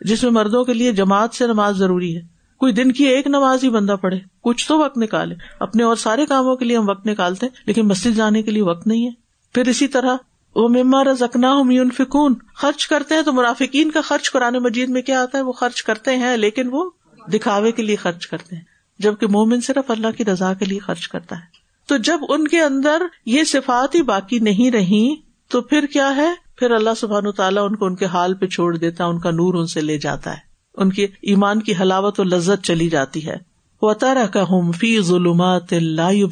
[0.00, 2.20] جس میں مردوں کے لیے جماعت سے نماز ضروری ہے۔
[2.58, 6.26] کوئی دن کی ایک نماز ہی بندہ پڑھے، کچھ تو وقت نکالے۔ اپنے اور سارے
[6.26, 9.10] کاموں کے لیے ہم وقت نکالتے لیکن مسجد جانے کے لیے وقت نہیں ہے۔
[9.54, 10.16] پھر اسی طرح،
[10.54, 15.02] وہ مما رزکنا میون فکون خرچ کرتے ہیں تو منافقین کا خرچ قرآن مجید میں
[15.02, 16.90] کیا آتا ہے؟ وہ خرچ کرتے ہیں، لیکن وہ
[17.32, 18.62] دکھاوے کے لیے خرچ کرتے ہیں،
[18.98, 22.60] جبکہ مومن صرف اللہ کی رضا کے لیے خرچ کرتا ہے۔ تو جب ان کے
[22.60, 25.14] اندر یہ صفات ہی باقی نہیں رہی
[25.48, 28.76] تو پھر کیا ہے؟ پھر اللہ سبحان تعالیٰ ان کو ان کے حال پہ چھوڑ
[28.76, 30.38] دیتا، ان کا نور ان سے لے جاتا ہے۔
[30.74, 33.36] ان کی ایمان کی حلاوت و لذت چلی جاتی ہے۔
[33.82, 33.92] وہ
[34.32, 35.74] کا ہوم فی ظلمات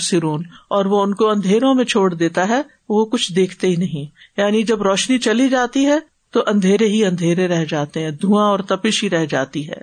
[0.00, 4.04] سرون اور وہ ان کو اندھیروں میں چھوڑ دیتا ہے، وہ کچھ دیکھتے ہی نہیں۔
[4.40, 5.98] یعنی جب روشنی چلی جاتی ہے،
[6.32, 9.80] تو اندھیرے ہی اندھیرے رہ جاتے ہیں، دھواں اور تپش ہی رہ جاتی ہے۔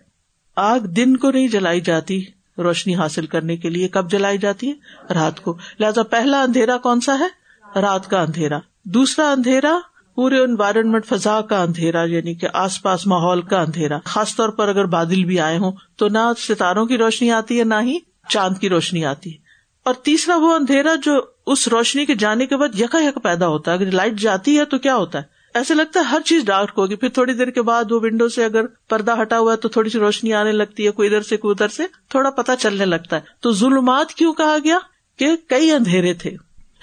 [0.56, 2.24] آگ دن کو نہیں جلائی جاتی
[2.58, 4.74] روشنی حاصل کرنے کے لیے کب جلائی جاتی ہے؟
[5.14, 7.48] رات کو۔ لہٰذا پہلا اندھیرا کون سا ہے؟
[7.80, 9.80] رات کا اندھیرا۔ دوسرا اندھیرا
[10.16, 14.68] پورے انوائرمنٹ فضا کا اندھیرا یعنی کہ آس پاس ماحول کا اندھیرا۔ خاص طور پر
[14.68, 17.98] اگر بادل بھی آئے ہوں تو نہ ستاروں کی روشنی آتی ہے، نہ ہی
[18.30, 19.38] چاند کی روشنی آتی ہے۔
[19.84, 23.72] اور تیسرا وہ اندھیرا جو اس روشنی کے جانے کے بعد یکا یک پیدا ہوتا
[23.72, 26.72] ہے۔ اگر لائٹ جاتی ہے تو کیا ہوتا ہے؟ ایسے لگتا ہے ہر چیز ڈارک
[26.78, 29.70] ہوگی۔ پھر تھوڑی دیر کے بعد وہ ونڈو سے اگر پردہ ہٹا ہوا ہے تو
[29.70, 32.86] تھوڑی سی روشنی آنے لگتی ہے، کوئی ادھر سے، کوئی ادھر سے، تھوڑا پتا چلنے
[32.86, 34.78] لگتا ہے۔ تو ظلمات کیوں کہا گیا؟
[35.18, 36.30] کہ کئی اندھیرے تھے۔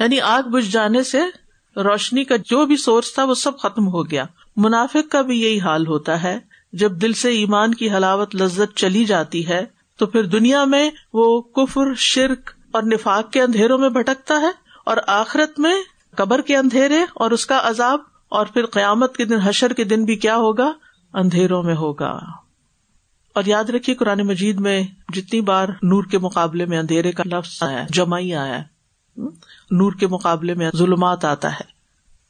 [0.01, 1.19] یعنی آگ بجھ جانے سے
[1.77, 4.25] روشنی کا جو بھی سورس تھا وہ سب ختم ہو گیا۔
[4.57, 6.39] منافق کا بھی یہی حال ہوتا ہے۔
[6.73, 9.65] جب دل سے ایمان کی حلاوت، لذت چلی جاتی ہے،
[9.99, 14.51] تو پھر دنیا میں وہ کفر، شرک اور نفاق کے اندھیروں میں بھٹکتا ہے
[14.87, 15.75] اور آخرت میں
[16.17, 18.01] قبر کے اندھیرے اور اس کا عذاب
[18.35, 20.73] اور پھر قیامت کے دن، حشر کے دن بھی کیا ہوگا؟
[21.15, 22.19] اندھیروں میں ہوگا۔
[23.35, 27.63] اور یاد رکھیے، قرآن مجید میں جتنی بار نور کے مقابلے میں اندھیرے کا لفظ
[27.63, 28.59] آیا جمائی آیا
[29.71, 31.65] نور کے مقابلے میں ظلمات آتا ہے۔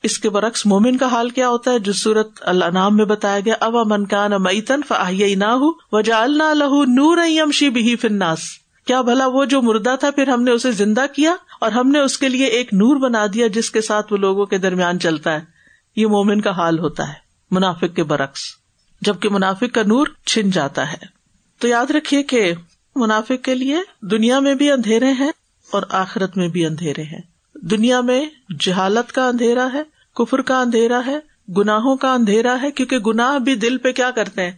[0.02, 3.54] اس کے برعکس مومن کا حال کیا ہوتا ہے؟ جو سورت اللہ میں بتایا گیا
[3.60, 8.38] اب امن کا میتن فاہی نہ ہو وجالنا لہو نور یمشی بھی فناس
[8.86, 11.98] کیا بھلا وہ جو مردہ تھا، پھر ہم نے اسے زندہ کیا اور ہم نے
[11.98, 15.32] اس کے لیے ایک نور بنا دیا جس کے ساتھ وہ لوگوں کے درمیان چلتا
[15.32, 15.53] ہے۔
[15.96, 17.14] یہ مومن کا حال ہوتا ہے،
[17.50, 18.40] منافق کے برعکس،
[19.00, 21.06] جبکہ منافق کا نور چھن جاتا ہے۔
[21.58, 22.52] تو یاد رکھیے کہ
[22.96, 25.32] منافق کے لیے دنیا میں بھی اندھیرے ہیں
[25.70, 27.20] اور آخرت میں بھی اندھیرے ہیں۔
[27.54, 28.26] دنیا میں
[28.60, 29.82] جہالت کا اندھیرا ہے،
[30.14, 31.18] کفر کا اندھیرا ہے،
[31.56, 34.52] گناہوں کا اندھیرا ہے، کیونکہ گناہ بھی دل پہ کیا کرتے ہیں؟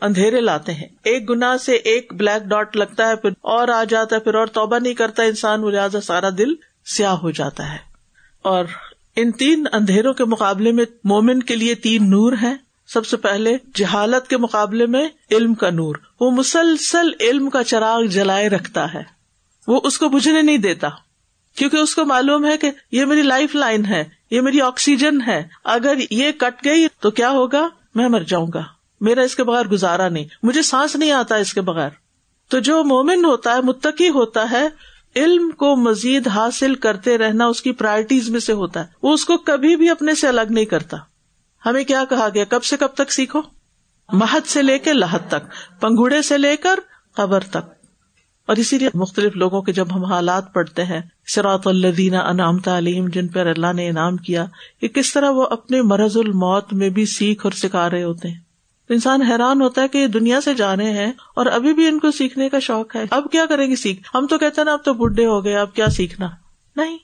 [0.00, 4.16] اندھیرے لاتے ہیں۔ ایک گنا سے ایک بلیک ڈاٹ لگتا ہے، پھر اور آ جاتا
[4.16, 6.54] ہے، پھر اور توبہ نہیں کرتا انسان لہٰذا سارا دل
[6.96, 7.78] سیاہ ہو جاتا ہے۔
[8.42, 8.64] اور
[9.16, 12.54] ان تین اندھیروں کے مقابلے میں مومن کے لیے تین نور ہیں۔
[12.86, 18.04] سب سے پہلے جہالت کے مقابلے میں علم کا نور۔ وہ مسلسل علم کا چراغ
[18.04, 19.02] جلائے رکھتا ہے۔
[19.66, 20.88] وہ اس کو بجھنے نہیں دیتا۔
[21.56, 25.42] کیونکہ اس کو معلوم ہے کہ یہ میری لائف لائن ہے، یہ میری آکسیجن ہے۔
[25.64, 28.62] اگر یہ کٹ گئی تو کیا ہوگا؟ میں مر جاؤں گا۔
[29.00, 31.90] میرا اس کے بغیر گزارا نہیں۔ مجھے سانس نہیں آتا اس کے بغیر۔
[32.48, 34.68] تو جو مومن ہوتا ہے، متقی ہوتا ہے
[35.16, 39.24] علم کو مزید حاصل کرتے رہنا اس کی پرائرٹیز میں سے ہوتا ہے۔ وہ اس
[39.24, 40.96] کو کبھی بھی اپنے سے الگ نہیں کرتا۔
[41.66, 43.40] ہمیں کیا کہا گیا؟ کب سے کب تک سیکھو؟
[44.12, 46.80] مہد سے لے کے لہت تک، پنگوڑے سے لے کر
[47.14, 47.70] قبر تک۔
[48.46, 53.08] اور اسی لیے مختلف لوگوں کے جب ہم حالات پڑھتے ہیں سراۃ الدین انعام تعلیم
[53.08, 54.46] جن پر اللہ نے انعام کیا،
[54.80, 58.49] کہ کس طرح وہ اپنے مرض الموت میں بھی سیکھ اور سکھا رہے ہوتے ہیں۔
[58.90, 62.10] انسان حیران ہوتا ہے کہ یہ دنیا سے جانے ہیں اور ابھی بھی ان کو
[62.10, 64.84] سیکھنے کا شوق ہے۔ اب کیا کریں گے سیکھ؟ ہم تو کہتے ہیں نا، اب
[64.84, 66.30] تو بڈھے ہو گئے، اب کیا سیکھنا؟
[66.76, 66.98] نہیں۔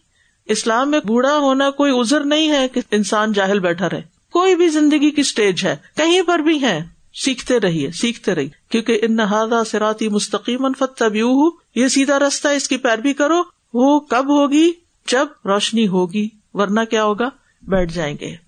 [0.44, 4.68] اسلام میں بوڑھا ہونا کوئی ازر نہیں ہے کہ انسان جاہل بیٹھا رہے۔ کوئی بھی
[4.68, 9.64] زندگی کی اسٹیج ہے، کہیں پر بھی ہے سیکھتے رہیے سیکھتے رہیے۔ کیونکہ ان نہادا
[9.64, 11.16] سراتی مستقیم فت تب
[11.74, 13.42] یہ سیدھا رستہ اس کی پیروی کرو۔
[13.74, 14.72] وہ کب ہوگی؟
[15.08, 17.28] جب روشنی ہوگی، ورنہ کیا ہوگا؟
[17.62, 18.45] بیٹھ جائیں گے۔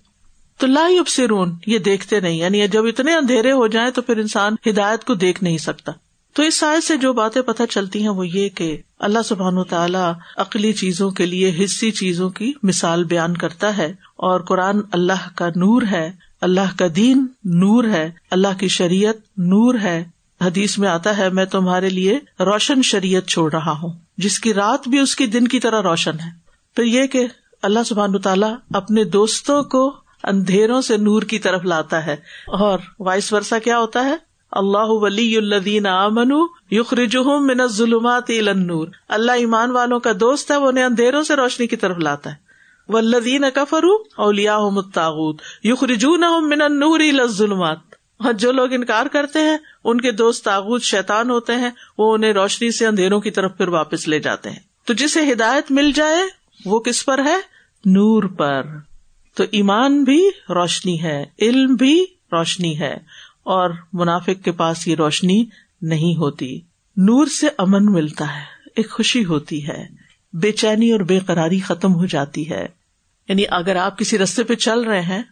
[0.59, 4.17] تو لائی اب سرون یہ دیکھتے نہیں یعنی جب اتنے اندھیرے ہو جائیں تو پھر
[4.17, 5.91] انسان ہدایت کو دیکھ نہیں سکتا۔
[6.33, 9.63] تو اس سائز سے جو باتیں پتہ چلتی ہیں وہ یہ کہ اللہ سبحان و
[9.63, 15.29] تعالیٰ عقلی چیزوں کے لیے حصی چیزوں کی مثال بیان کرتا ہے اور قرآن اللہ
[15.35, 20.03] کا نور ہے، اللہ کا دین نور ہے، اللہ کی شریعت نور ہے۔
[20.41, 24.87] حدیث میں آتا ہے، میں تمہارے لیے روشن شریعت چھوڑ رہا ہوں، جس کی رات
[24.87, 26.29] بھی اس کی دن کی طرح روشن ہے۔
[26.75, 27.27] پھر یہ کہ
[27.61, 32.15] اللہ سبحان تعالیٰ اپنے دوستوں کو اندھیروں سے نور کی طرف لاتا ہے
[32.47, 34.15] اور وائس ورسا کیا ہوتا ہے؟
[34.51, 36.31] اللہ ولی الدین امن
[37.27, 41.75] من ظلمات نور اللہ ایمان والوں کا دوست ہے، وہ انہیں اندھیروں سے روشنی کی
[41.75, 42.35] طرف لاتا ہے۔
[42.87, 43.83] ولدین کفر
[44.17, 47.77] اولیا متاغت یخرجو نہ من نور ظلمات
[48.19, 52.33] اور جو لوگ انکار کرتے ہیں، ان کے دوست تاغت شیتان ہوتے ہیں، وہ انہیں
[52.33, 56.21] روشنی سے اندھیروں کی طرف پھر واپس لے جاتے ہیں۔ تو جسے ہدایت مل جائے،
[56.65, 57.37] وہ کس پر ہے؟
[57.85, 58.61] نور پر۔
[59.39, 62.97] تو ایمان بھی روشنی ہے، علم بھی روشنی ہے،
[63.43, 65.45] اور منافق کے پاس یہ روشنی
[65.81, 66.59] نہیں ہوتی۔
[66.97, 68.43] نور سے امن ملتا ہے،
[68.75, 69.87] ایک خوشی ہوتی ہے۔
[70.33, 72.67] بے چینی اور بے قراری ختم ہو جاتی ہے۔
[73.29, 75.23] یعنی اگر آپ کسی رستے پہ چل رہے ہیں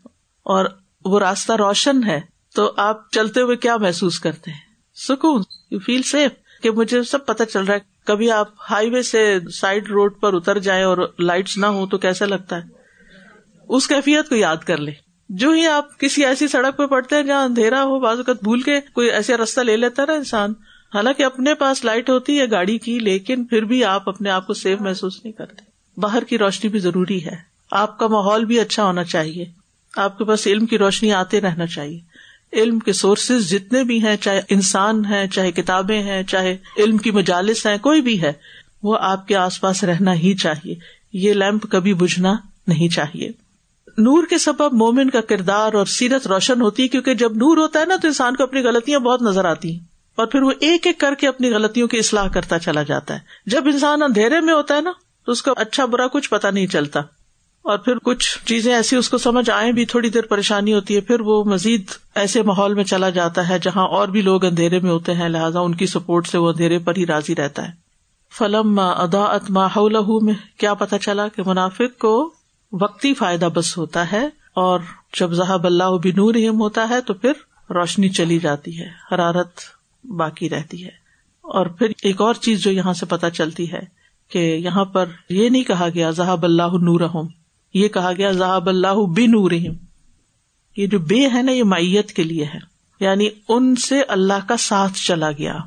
[0.43, 0.65] اور
[1.05, 2.21] وہ راستہ روشن ہے،
[2.55, 4.59] تو آپ چلتے ہوئے کیا محسوس کرتے ہیں؟
[4.95, 5.41] سکون۔
[5.71, 6.31] یو فیل سیف
[6.63, 10.33] کہ مجھے سب پتا چل رہا ہے۔ کبھی آپ ہائی وے سے سائڈ روڈ پر
[10.33, 12.76] اتر جائیں اور لائٹس نہ ہو تو کیسا لگتا ہے؟
[13.69, 14.91] اس کیفیت کو یاد کر لے۔
[15.29, 18.61] جو ہی آپ کسی ایسی سڑک پہ پڑتے ہیں جہاں اندھیرا ہو، بعض اوقات بھول
[18.61, 20.53] کے کوئی ایسا رستہ لے لیتا نا انسان۔
[20.93, 24.53] حالانکہ اپنے پاس لائٹ ہوتی ہے، گاڑی کی، لیکن پھر بھی آپ اپنے آپ کو
[24.53, 25.61] سیف محسوس نہیں کرتے۔
[25.97, 27.35] باہر کی روشنی بھی ضروری ہے۔
[27.71, 29.45] آپ کا ماحول بھی اچھا ہونا چاہیے۔
[29.97, 31.99] آپ کے پاس علم کی روشنی آتے رہنا چاہیے۔
[32.53, 37.11] علم کے سورسز جتنے بھی ہیں، چاہے انسان ہے چاہے کتابیں ہیں، چاہے علم کی
[37.11, 38.33] مجالس ہیں، کوئی بھی ہے،
[38.83, 40.75] وہ آپ کے آس پاس رہنا ہی چاہیے۔
[41.13, 42.35] یہ لیمپ کبھی بجھنا
[42.67, 43.46] نہیں چاہیے۔
[43.97, 47.79] نور کے سبب مومن کا کردار اور سیرت روشن ہوتی ہے، کیونکہ جب نور ہوتا
[47.79, 49.79] ہے نا، تو انسان کو اپنی غلطیاں بہت نظر آتی ہیں۔
[50.15, 53.19] اور پھر وہ ایک ایک کر کے اپنی غلطیوں کی اصلاح کرتا چلا جاتا ہے۔
[53.45, 54.91] جب انسان اندھیرے میں ہوتا ہے نا،
[55.25, 56.99] تو اس کو اچھا برا کچھ پتا نہیں چلتا۔
[57.61, 61.01] اور پھر کچھ چیزیں ایسی اس کو سمجھ آئے بھی، تھوڑی دیر پریشانی ہوتی ہے،
[61.01, 64.91] پھر وہ مزید ایسے ماحول میں چلا جاتا ہے جہاں اور بھی لوگ اندھیرے میں
[64.91, 67.71] ہوتے ہیں، لہٰذا ان کی سپورٹ سے وہ اندھیرے پر ہی راضی رہتا ہے۔
[68.37, 69.67] فلم ادا اتما
[70.21, 72.33] میں کیا پتا چلا کہ منافق کو
[72.71, 74.79] وقتی فائدہ بس ہوتا ہے اور
[75.19, 77.31] جب ذہب اللہ بنور ہوتا ہے تو پھر
[77.69, 79.59] روشنی چلی جاتی ہے، حرارت
[80.03, 81.07] باقی رہتی ہے۔
[81.41, 83.79] اور پھر ایک اور چیز جو یہاں سے پتا چلتی ہے
[84.29, 87.23] کہ یہاں پر یہ نہیں کہا گیا ذہب اللہ نور
[87.73, 89.47] یہ کہا گیا ذہب اللہ بن
[90.77, 92.59] یہ جو بے ہے نا، یہ میت کے لیے ہے۔
[92.99, 95.57] یعنی ان سے اللہ کا ساتھ چلا گیا۔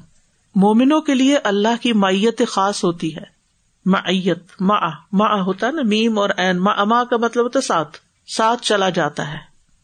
[0.55, 3.40] مومنوں کے لیے اللہ کی مائیت خاص ہوتی ہے۔
[3.87, 7.67] معیت ما ما ہوتا ہے نا میم اور این ما اما کا مطلب ہوتا ہے
[7.67, 7.99] ساتھ
[8.37, 9.37] ساتھ چلا جاتا ہے۔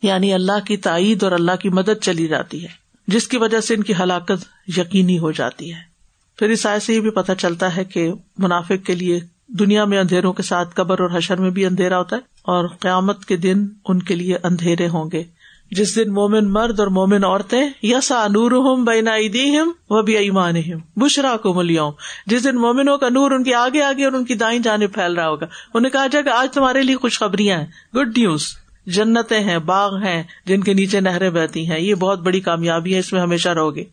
[0.03, 2.69] یعنی اللہ کی تائید اور اللہ کی مدد چلی جاتی ہے،
[3.07, 4.45] جس کی وجہ سے ان کی ہلاکت
[4.77, 5.81] یقینی ہو جاتی ہے۔
[6.39, 9.99] پھر اس آئے سے یہ بھی پتہ چلتا ہے کہ منافق کے لیے دنیا میں
[9.99, 13.67] اندھیروں کے ساتھ قبر اور حشر میں بھی اندھیرا ہوتا ہے اور قیامت کے دن
[13.85, 15.25] ان کے لیے اندھیرے ہوں گے۔
[15.70, 19.11] جس دن مومن مرد اور مومن عورتیں یسا نور ہوں بینا
[19.90, 20.55] وہ بھی ایمان
[20.96, 21.92] بشرا کو ملیاؤں
[22.26, 25.12] جس دن مومنوں کا نور ان کے آگے آگے اور ان کی دائیں جانے پھیل
[25.12, 28.46] رہا ہوگا۔ انہیں کہا جائے کہ آج تمہارے لیے خوشخبریاں ہیں۔ گڈ نیوز
[28.87, 32.98] جنتیں ہیں، باغ ہیں، جن کے نیچے نہریں بہتی ہیں۔ یہ بہت بڑی کامیابی ہے،
[32.98, 33.85] اس میں ہمیشہ رہو گے۔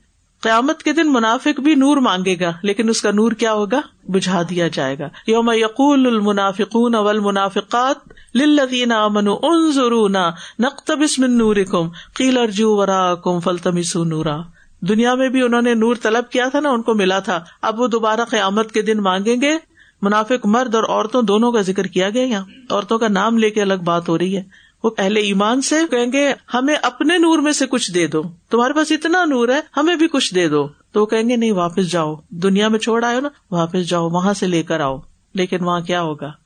[0.41, 4.41] قیامت کے دن منافق بھی نور مانگے گا، لیکن اس کا نور کیا ہوگا؟ بجھا
[4.49, 7.95] دیا جائے گا۔ یوم یقول المنافقون اول منافقات
[8.35, 14.37] للذین آمنوا انظرونا، نقتبس من نورکم، قیل ارجو وراکم فلتمسوا نورا۔
[14.81, 17.79] دنیا میں بھی انہوں نے نور طلب کیا تھا نا، ان کو ملا تھا۔ اب
[17.79, 19.57] وہ دوبارہ قیامت کے دن مانگیں گے۔
[20.01, 23.61] منافق مرد اور عورتوں دونوں کا ذکر کیا گیا یہاں۔ عورتوں کا نام لے کے
[23.61, 24.43] الگ بات ہو رہی ہے۔
[24.83, 28.73] وہ پہلے ایمان سے کہیں گے، ہمیں اپنے نور میں سے کچھ دے دو۔ تمہارے
[28.73, 31.91] پاس اتنا نور ہے، ہمیں بھی کچھ دے دو۔ تو وہ کہیں گے، نہیں، واپس
[31.91, 34.97] جاؤ۔ دنیا میں چھوڑ آئے نا، واپس جاؤ، وہاں سے لے کر آؤ۔
[35.33, 36.42] لیکن وہاں کیا ہوگا؟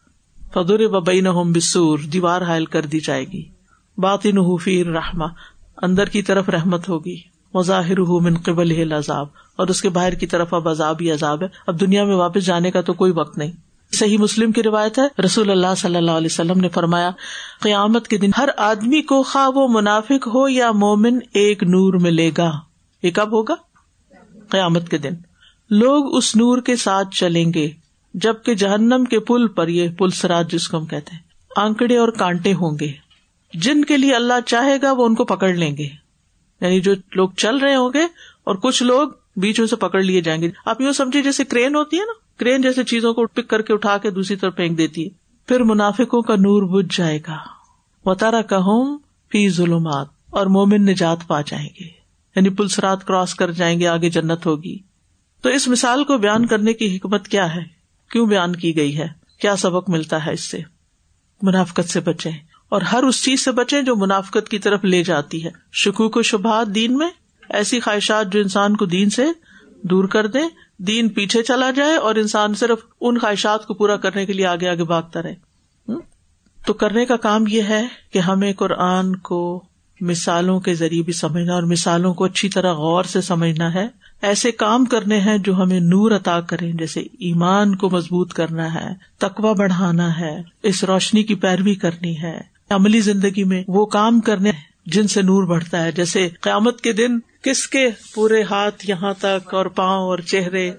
[0.54, 3.44] فدور ببئی نہ بسور دیوار حائل کر دی جائے گی۔
[3.98, 4.28] بات
[4.64, 5.26] فیر رحما
[5.82, 7.18] اندر کی طرف رحمت ہوگی۔
[7.54, 11.48] مظاہر من قبل عذاب اور اس کے باہر کی طرف اب عذاب ہی عذاب ہے۔
[11.68, 13.52] اب دنیا میں واپس جانے کا تو کوئی وقت نہیں۔
[13.94, 17.12] صحیح مسلم کی روایت ہے، رسول اللہ صلی اللہ علیہ وسلم نے فرمایا،
[17.62, 22.32] قیامت کے دن ہر آدمی کو خواہ وہ منافق ہو یا مومن ایک نور ملے
[22.38, 22.52] گا۔
[23.04, 23.56] یہ کب ہوگا؟
[24.50, 25.14] قیامت کے دن۔
[25.70, 27.72] لوگ اس نور کے ساتھ چلیں گے۔
[28.22, 31.22] جبکہ جہنم کے پل پر یہ پل سراج جس کو ہم کہتے ہیں،
[31.56, 32.92] آنکڑے اور کانٹے ہوں گے۔
[33.54, 35.88] جن کے لیے اللہ چاہے گا وہ ان کو پکڑ لیں گے۔
[36.62, 38.02] یعنی جو لوگ چل رہے ہوں گے
[38.44, 41.76] اور کچھ لوگ بیچ میں سے پکڑ لیے جائیں گے۔ آپ یوں سمجھے جیسے کرین
[41.76, 44.78] ہوتی ہے نا، کرین جیسے چیزوں کو پک کر کے اٹھا کے دوسری طرف پھینک
[44.78, 45.10] دیتی ہے۔
[45.48, 47.38] پھر منافقوں کا نور بج جائے گا۔
[48.06, 48.96] وطارا کہ
[49.32, 51.86] فی ظلمات اور مومن نجات پا جائیں گے۔
[52.36, 54.78] یعنی پلسرات کراس کر جائیں گے، آگے جنت ہوگی۔
[55.42, 57.77] تو اس مثال کو بیان کرنے کی حکمت کیا ہے؟
[58.12, 59.08] کیوں بیان کی گئی ہے؟
[59.42, 60.60] کیا سبق ملتا ہے اس سے؟
[61.42, 62.30] منافقت سے بچے
[62.70, 66.22] اور ہر اس چیز سے بچے جو منافقت کی طرف لے جاتی ہے۔ شکوک و
[66.22, 67.10] شبہات دین میں
[67.50, 69.26] ایسی خواہشات جو انسان کو دین سے
[69.82, 70.40] دور کر دے
[70.78, 74.70] دین پیچھے چلا جائے اور انسان صرف ان خواہشات کو پورا کرنے کے لیے آگے
[74.70, 75.36] آگے بھاگتا رہے۔
[76.66, 79.64] تو کرنے کا کام یہ ہے کہ ہمیں قرآن کو
[80.02, 83.88] مثالوں کے ذریعے بھی سمجھنا اور مثالوں کو اچھی طرح غور سے سمجھنا ہے۔
[84.22, 88.90] ایسے کام کرنے ہیں جو ہمیں نور عطا کریں، جیسے ایمان کو مضبوط کرنا ہے
[89.18, 94.52] تقوا بڑھانا ہے، اس روشنی کی پیروی کرنی ہے۔ عملی زندگی میں وہ کام کرنے
[94.86, 99.54] جن سے نور بڑھتا ہے، جیسے قیامت کے دن کس کے پورے ہاتھ یہاں تک
[99.54, 100.72] اور پاؤں اور چہرے۔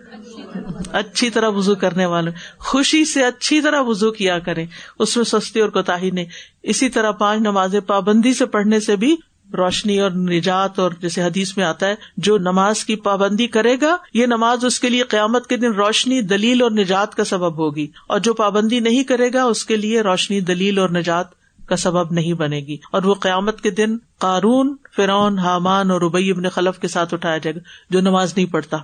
[0.93, 4.67] اچھی طرح وزو کرنے والے خوشی سے اچھی طرح وزو کیا کرے
[4.99, 6.25] اس میں سستی اور کوتا نہیں۔
[6.63, 9.17] اسی طرح پانچ نماز پابندی سے پڑھنے سے بھی
[9.53, 13.97] روشنی اور نجات اور جیسے حدیث میں آتا ہے، جو نماز کی پابندی کرے گا،
[14.15, 17.87] یہ نماز اس کے لیے قیامت کے دن روشنی، دلیل اور نجات کا سبب ہوگی۔
[18.09, 21.27] اور جو پابندی نہیں کرے گا، اس کے لیے روشنی، دلیل اور نجات
[21.67, 26.31] کا سبب نہیں بنے گی۔ اور وہ قیامت کے دن قارون فرون حامان اور ربئی
[26.31, 28.77] ابن خلف کے ساتھ اٹھایا جائے گا، جو نماز نہیں پڑھتا۔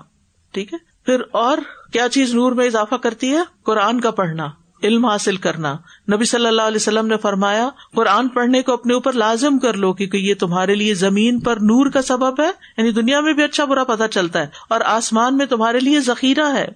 [0.53, 1.59] ٹھیک ہے؟ پھر اور
[1.93, 4.49] کیا چیز نور میں اضافہ کرتی ہے؟ قرآن کا پڑھنا۔
[4.83, 5.77] علم حاصل کرنا۔
[6.13, 9.93] نبی صلی اللہ علیہ وسلم نے فرمایا قرآن پڑھنے کو اپنے اوپر لازم کر لو
[9.93, 13.65] کیونکہ یہ تمہارے لیے زمین پر نور کا سبب ہے یعنی دنیا میں بھی اچھا
[13.65, 16.69] برا پتا چلتا ہے اور آسمان میں تمہارے لیے ذخیرہ ہے۔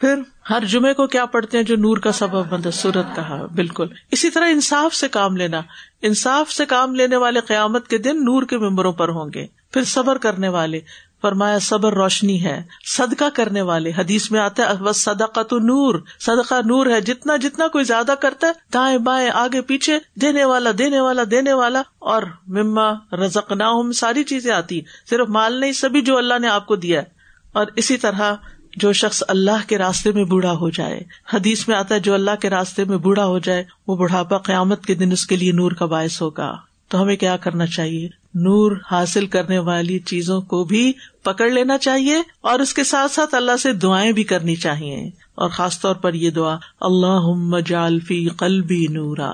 [0.00, 0.14] پھر؟
[0.50, 4.30] ہر جمعے کو کیا پڑھتے ہیں جو نور کا سبب بند سورت کہا بالکل۔ اسی
[4.30, 5.60] طرح انصاف سے کام لینا۔
[6.02, 9.84] انصاف سے کام لینے والے قیامت کے دن نور کے ممبروں پر ہوں گے پھر
[9.84, 10.80] صبر کرنے والے۔
[11.26, 15.94] فرمایا، صبر روشنی ہے، صدقہ کرنے والے۔ حدیث میں آتا ہے بس صدقہ تو نور
[16.20, 20.70] صدقہ نور ہے، جتنا جتنا کوئی زیادہ کرتا ہے، دائیں بائیں، آگے پیچھے، دینے والا
[20.78, 26.00] دینے والا دینے والا۔ اور مما رزق نہ ساری چیزیں آتی۔ صرف مال نہیں، سبھی
[26.00, 27.04] جو اللہ نے آپ کو دیا ہے۔
[27.52, 28.34] اور اسی طرح
[28.76, 31.00] جو شخص اللہ کے راستے میں بوڑھا ہو جائے۔
[31.34, 34.84] حدیث میں آتا ہے، جو اللہ کے راستے میں بوڑھا ہو جائے، وہ بڑھاپا قیامت
[34.84, 36.56] کے دن اس کے لیے نور کا باعث ہوگا۔
[36.88, 42.22] تو ہمیں کیا کرنا چاہیے؟ نور حاصل کرنے والی چیزوں کو بھی پکڑ لینا چاہیے
[42.40, 46.14] اور اس کے ساتھ ساتھ اللہ سے دعائیں بھی کرنی چاہیے۔ اور خاص طور پر
[46.14, 49.32] یہ دعا اللہ جالفی قلبی نورا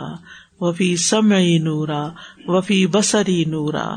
[0.61, 2.09] وفی سمعی نورا
[2.47, 3.95] وفی بسری نورا۔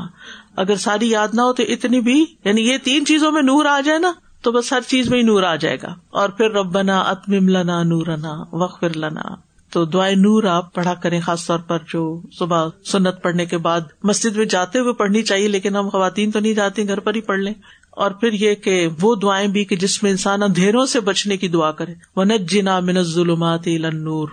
[0.56, 3.80] اگر ساری یاد نہ ہو تو اتنی بھی یعنی یہ تین چیزوں میں نور آ
[3.80, 7.00] جائے نا، تو بس ہر چیز میں ہی نور آ جائے گا۔ اور پھر ربنا
[7.00, 9.45] اتمم لنا نورنا وقفر لنا۔
[9.76, 13.80] تو دعائیں نور آپ پڑھا کریں، خاص طور پر جو صبح سنت پڑھنے کے بعد
[14.02, 17.20] مسجد میں جاتے ہوئے پڑھنی چاہیے، لیکن ہم خواتین تو نہیں جاتی گھر پر ہی
[17.20, 17.54] پڑھ لیں۔
[17.90, 21.48] اور پھر یہ کہ وہ دعائیں بھی کہ جس میں انسان اندھیروں سے بچنے کی
[21.48, 24.28] دعا کرے۔ وہ نت جنا من ظلمات نور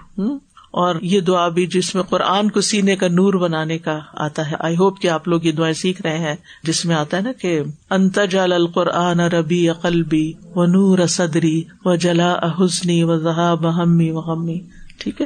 [0.72, 4.56] اور یہ دعا بھی جس میں قرآن کو سینے کا نور بنانے کا آتا ہے۔
[4.60, 7.32] آئی ہوپ کہ آپ لوگ یہ دعائیں سیکھ رہے ہیں، جس میں آتا ہے نا
[7.32, 14.20] کہ انتجال القرآن ربی قلبی و نور صدری و جلا حسنی و ذہا بہمی و
[14.20, 14.60] غمی
[15.04, 15.26] ٹھیک ہے